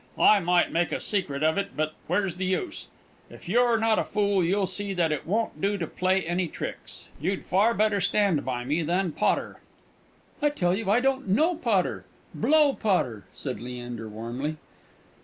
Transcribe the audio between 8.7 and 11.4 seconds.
than Potter." "I tell you I don't